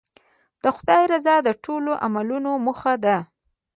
د 0.63 0.65
خدای 0.77 1.03
رضا 1.13 1.35
د 1.43 1.49
ټولو 1.65 1.91
عملونو 2.05 2.51
موخه 2.65 2.93
ده. 3.05 3.17